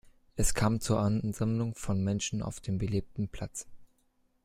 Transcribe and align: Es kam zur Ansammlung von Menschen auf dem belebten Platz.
Es 0.35 0.55
kam 0.55 0.79
zur 0.79 0.99
Ansammlung 0.99 1.75
von 1.75 2.03
Menschen 2.03 2.41
auf 2.41 2.59
dem 2.59 2.79
belebten 2.79 3.27
Platz. 3.27 3.67